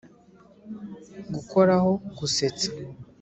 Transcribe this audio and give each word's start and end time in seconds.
Gukoraho 1.33 1.91
gusetsa 2.17 2.67